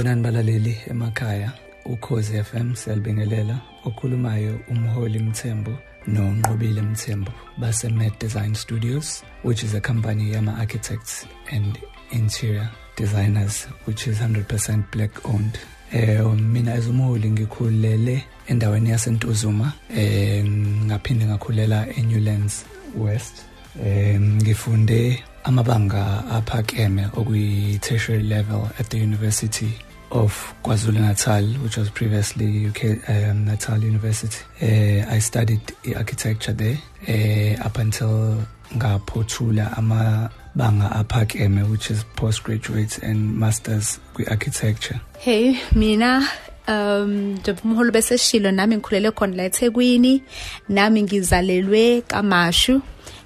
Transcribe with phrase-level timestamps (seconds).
[0.00, 1.52] Sanibonani balaleli emakhaya
[1.84, 3.60] ukhozi FM siyalibingelela.
[3.84, 5.76] Okhulumayo umholi Mthembu
[6.06, 11.78] noNqobile Mthembu base Med Design Studios which is a company yama architects and
[12.12, 15.58] interior designers which is 100% black owned.
[15.92, 20.44] Eh mina ezumholi ngikhulele endaweni yaseNtuzuma eh
[20.86, 22.64] ngaphinde ngakhulela eNewlands
[22.96, 23.34] West.
[23.84, 29.68] Eh ngifunde amabanga aphakeme okuyi tertiary level at the University.
[30.10, 34.44] Of KwaZulu-Natal which was previously UK um, Natal University.
[34.62, 35.60] Uh, I studied
[35.96, 36.78] architecture there
[37.08, 45.00] uh, up until ngaphothula amabanga aphakeme which is postgraduate and masters kwi-architecture.
[45.18, 46.28] Hey mina
[46.68, 50.22] um njengomholi bese shilo nami ngikhulele khona la eThekwini.
[50.68, 52.82] Nami ngizalelwe kaMashu.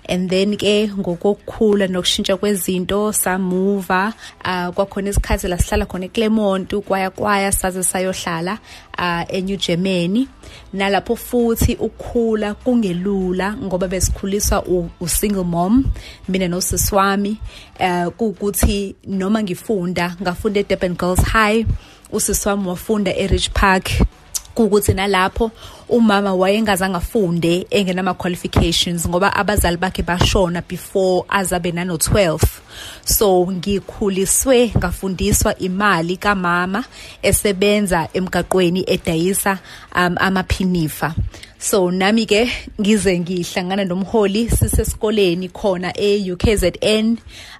[0.08, 4.12] And then ke ngokukhula nokushintsha kwezinto samuva
[4.44, 8.58] uh kwakhona isikhathi la sihlala khona eClermont kwaya kwaya saze sayohlala
[8.98, 10.28] uh eNew Germany.
[10.72, 14.64] Nalapho futhi ukukhula kungelula ngoba besikhuliswa
[15.00, 15.84] usingle mom
[16.28, 17.38] mina nosisi wami.
[17.80, 21.66] Uh kuukuthi noma ngifunda ngafunda eDurban Girls High
[22.12, 23.90] usisi wami wafunda eRich Park
[24.54, 25.50] kukuthi nalapho
[25.88, 32.38] umama wayengazange afunde engenama qualifications ngoba abazali bakhe bashona before azabe nano 12
[33.04, 36.84] so ngikhuliswe ngafundiswa imali kamama
[37.22, 39.58] esebenza emgaqweni edayisa
[39.94, 41.14] um, amaphinifa.
[41.64, 47.16] So nami ke ngize ngihlangana nomholi sisesikoleni khona e-UKZN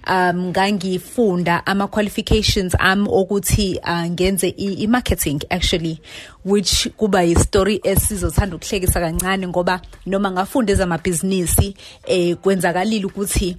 [0.07, 5.99] um ngangifunda ama qualifications am ukuthi uh, ngenze i-marketing actually
[6.43, 7.81] which kuba yi-story
[8.15, 11.75] esizothanda ukuhlekisa kancane ngoba noma ngafunda ezamabhizinisi
[12.07, 13.57] eh kwenzakalile ukuthi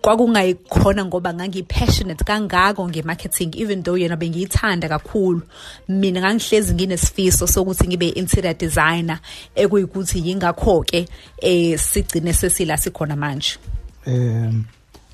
[0.00, 5.42] kwakungayikhona ngoba ngangipassionate kangako ngemarketing even though yena bengiyithanda kakhulu.
[5.88, 9.18] Mina ngangihlezi nginesifiso sokuthi ngibe interior designer
[9.56, 11.08] ekuyikuthi yingakho ke
[11.42, 13.56] eh sigcine sesila sikhona manje.
[14.06, 14.66] Um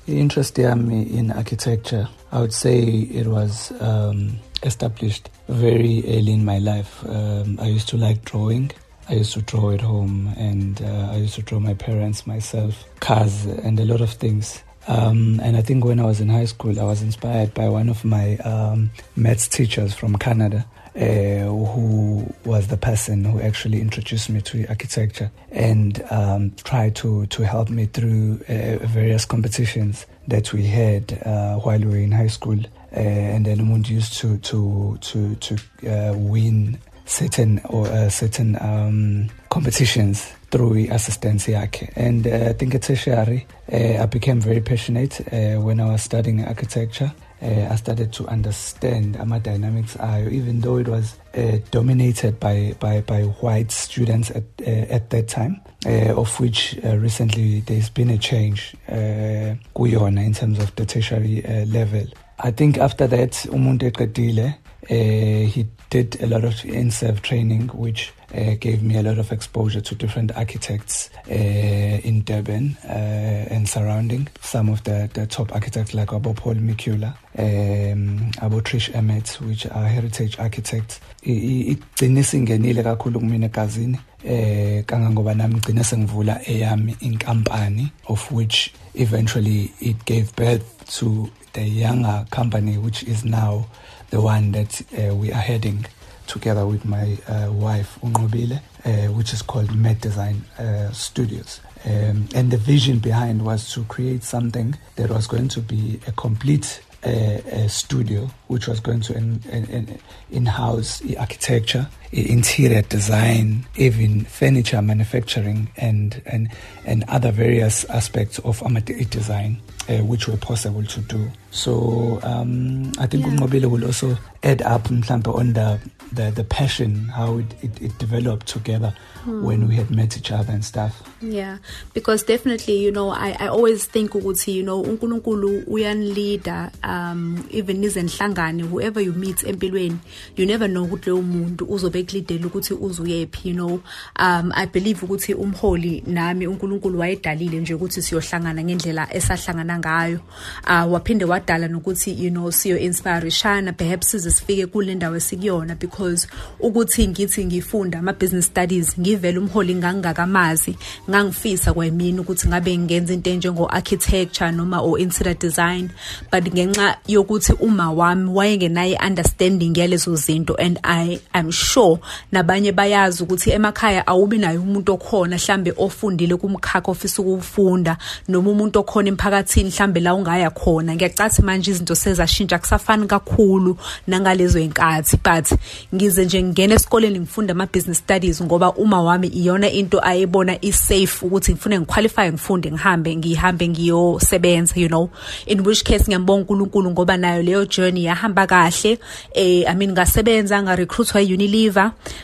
[0.07, 6.59] interest yami in architecture i would say it was um established very early in my
[6.59, 8.71] life um i used to like drawing
[9.09, 12.85] I used to draw at home and uh, I used to draw my parents, myself,
[13.01, 14.63] cars, and a lot of things.
[14.87, 17.89] Um, and I think when I was in high school, I was inspired by one
[17.89, 20.65] of my um, maths teachers from Canada.
[20.93, 27.25] Uh, who was the person who actually introduced me to architecture and um, tried to,
[27.27, 32.11] to help me through uh, various competitions that we had uh, while we were in
[32.11, 32.59] high school.
[32.95, 35.55] Uh, and then Mund used to to to to
[35.87, 42.75] uh, win certain or uh, certain um, competitions through assistance yakhe and uh, I think
[42.75, 47.11] at tertiary uh, I became very passionate uh, when I was studying architecture.
[47.41, 49.97] Uh, I started to understand ama dynamics.
[49.97, 55.09] Ayo even though it was uh, dominated by by by white students at uh, at
[55.09, 60.59] that time uh, of which uh, recently there's been a change uh, kuyona in terms
[60.59, 62.05] of the tertiary uh, level.
[62.43, 64.53] I think after that umuntu eqedile
[64.89, 69.31] uh, he did a lot of NSEV training which uh, gave me a lot of
[69.31, 74.27] exposure to different architects uh, in Durban uh, and surrounding.
[74.41, 79.67] Some of the, the top architects like Abo Paul Mikula, um, Abo Trish Emmett, which
[79.67, 80.99] are heritage architects.
[81.23, 89.71] igcine singenile kakhulu kumina egazini eh kangangoba nami ngcina sengivula eyami inkampani of which eventually
[89.79, 93.67] it gave birth to the younger company which is now
[94.09, 95.85] the one that uh, we are heading
[96.27, 101.61] together with my uh, wife Unqobile uh, which is called Med Design uh, Studios.
[101.85, 106.11] Um, and the vision behind was to create something that was going to be a
[106.11, 113.65] complete uh, a studio which was going to in, in, in-house the architecture interior design
[113.77, 116.49] even furniture manufacturing and and
[116.85, 119.57] and other various aspects of amateur design
[119.89, 123.65] uh, which were possible to do so um i think yeah.
[123.65, 125.79] will also add up mhlambe on the
[126.13, 128.93] the the passion how it it, it developed together
[129.23, 129.43] hmm.
[129.43, 131.57] when we had met each other and stuff yeah
[131.93, 137.83] because definitely you know i i always think ukuthi you know uNkulunkulu uyanleader um even
[137.83, 139.97] izenhlangane whoever you meet empilweni
[140.35, 143.79] you never know ukuthi lo muntu uzobe ekulidela ukuthi uzuyephi you know?
[144.19, 150.19] Um i believe ukuthi umholi nami uNkulunkulu wayedalile nje ukuthi siyohlangana ngendlela esahlangana ngayo.
[150.63, 156.27] Uh waphinde wadala nokuthi you know siyo inspireshana perhaps size sifike kule ndawo esikuyona because
[156.59, 160.77] ukuthi ngithi ngifunda ama business studies ngivela umholi ngangakamazi
[161.09, 165.89] ngangifisa kwemini ukuthi ngabe ngenza into enjengo architecture noma o interior design.
[166.31, 171.90] But ngenxa yokuthi uma wami wayengenayo understanding yalezo zinto and I am sure
[172.31, 177.97] nabanye bayazi ukuthi emakhaya awubi nayo umuntu okhona mhlambe ofundile kumkhakha ofisa ukufunda
[178.27, 180.95] noma umuntu okhona emphakathini mhlambe la ungaya khona.
[180.95, 183.77] Ngiyacathi manje izinto sezashintsha kusafani kakhulu
[184.07, 185.59] nangalezo inkathi but
[185.95, 191.25] ngize nje ngingena esikoleni ngifunda ama business studies ngoba uma wami iyona into ayebona isafe
[191.25, 195.09] ukuthi ngifune ngiqualify ngifunde ngihambe ngihambe ngiyosebenza you know.
[195.47, 198.99] In which case ngiyambonga uNkulunkulu ngoba nayo leyo journey yahamba kahle.
[199.33, 201.80] Eh i mean ngasebenza nga recruitwa eUnilever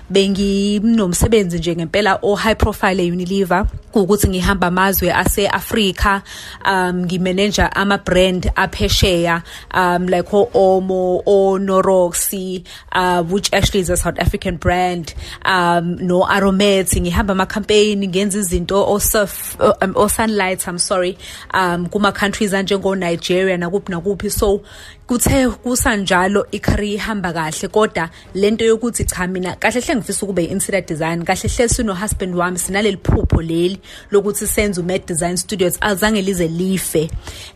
[0.09, 6.21] benginomsebenzi nje ngempela o high profile eUnilever ukuthi ngihamba amazwe ase-Africa
[6.65, 9.43] um ngimanage ama brand aphesheya
[9.73, 15.13] um like o Omo o Noroxi uh which actually is a South African brand
[15.45, 21.17] um no Aromat ngihamba ama campaign ngenza izinto o surf um, o sunlight I'm sorry
[21.53, 24.31] um kuma countries anjengo Nigeria nakuphi nakuphi.
[24.31, 24.61] So
[25.07, 30.85] kuthe kusanjalo icareer ihamba kahle kodwa lento yokuthi cha mina kahle hle ngifisa ukube interior
[30.85, 33.79] design kahle hle sino husband wami sinaleli phupho leli
[34.11, 37.09] lokuthi senze umed design studios azange lize life.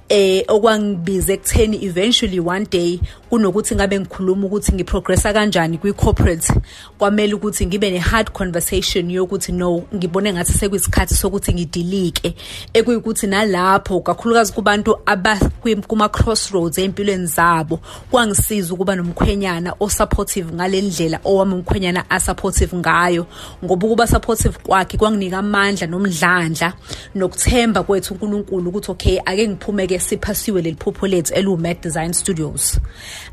[0.10, 3.00] Eh okwangibiza ekutheni eventually one day
[3.30, 6.54] kunokuthi ngabe ngikhuluma ukuthi ngiprogressa kanjani kwi corporate
[6.98, 12.36] kwamele ukuthi ngibe ne hard conversation yokuthi no ngibone ngathi sekuyisikhathi sokuthi ngidilike.
[12.74, 17.80] Ekuyikuthi nalapho kakhulukazi kubantu abakuma crossroads empilweni zabo.
[18.12, 23.26] Kwangisiza ukuba nomkhwenyana o supportive ngalendlela owami umkhwenyana a supportive ngayo
[23.64, 26.74] ngoba ukuba supportive kwakhe kwanginika amandla nomdlandla
[27.16, 32.80] nokuthemba kwethu uNkulunkulu ukuthi okay ake ngiphume ke siphasiwe leliphupho lethu elu-Med Design Studios.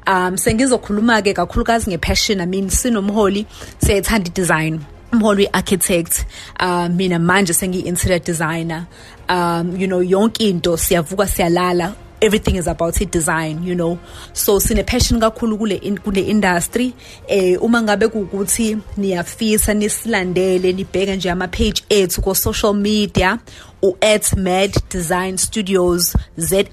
[0.07, 3.47] Um sengizokhuluma ke kakhulukazi ngepassion i mean sinomholi
[3.79, 4.81] siyayithanda i-design.
[5.13, 6.25] Umholi we-architect
[6.61, 8.87] um mina manje sengiyi-interior designer.
[9.29, 12.08] Um you know yonke into siyavuka siyalala.
[12.21, 13.99] Everything is about it design you know.
[14.33, 16.95] So sine passion kakhulu kule in, kule industry.
[17.29, 23.39] Eh uma ngabe ukuthi niyafisa nisilandele nibheke nje ama page ethu ko social media
[23.83, 26.65] u@med design studios za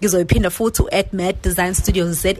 [0.00, 2.34] ngizoyiphinda futhi u@med design studios za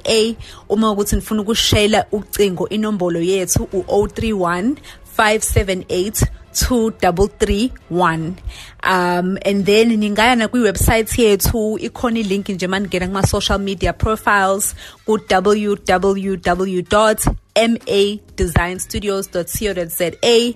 [0.69, 4.77] uma ukuthi nifuna ukushayela ucingo inombolo yethu u031
[5.19, 8.33] 578 2331
[8.83, 13.93] um and then ningaya na kwi website yethu ikhona ilink nje maningena kuma social media
[13.93, 16.83] profiles ku www
[17.59, 20.55] madesignstudios.co.za eh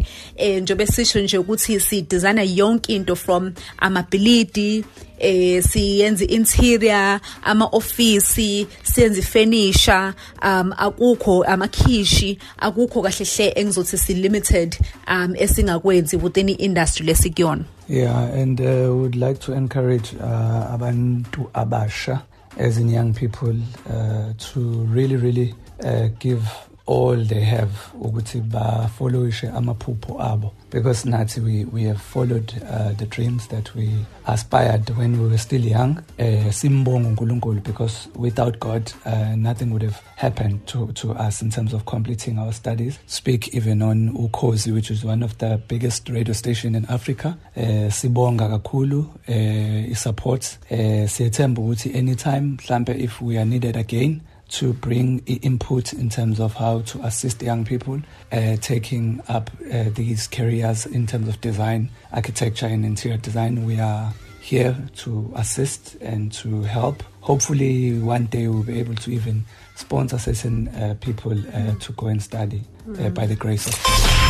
[0.62, 4.84] njobe sisho nje ukuthi si designer yonke into from amabhilidi
[5.18, 14.14] eh siyenza interior ama office siyenza furniture um akukho amakhishi akukho kahle hle engizothi si
[14.14, 14.76] limited
[15.08, 22.22] um esingakwenzi within industry lesikuyona yeah and uh, would like to encourage uh, abantu abasha
[22.56, 23.54] as in young people
[23.90, 26.42] uh, to really really uh, give
[26.86, 27.70] all they have
[28.00, 30.52] ukuthi bafollowishe amaphupho abo.
[30.70, 33.90] Because nathi we, we have followed uh, the dreams that we
[34.26, 35.98] aspired when we were still young.
[36.18, 41.50] Uh, simbonga uNkulunkulu because without God uh, nothing would have happened to, to us in
[41.50, 42.98] terms of completing our studies.
[43.06, 47.36] Speak even on Ukhozi which is one of the biggest radio station in Africa.
[47.56, 50.58] Uh, sibonga kakhulu uh, i-support.
[50.70, 54.20] Uh, siyethemba ukuthi anytime mhlambe if we are needed again
[54.52, 59.84] to bring input in terms of how to assist young people uh, taking up uh,
[59.94, 63.64] these careers in terms of design, architecture, and interior design.
[63.64, 67.02] We are here to assist and to help.
[67.20, 69.44] Hopefully, one day we'll be able to even
[69.76, 72.62] sponsor certain uh, people uh, to go and study
[72.98, 74.21] uh, by the grace of God.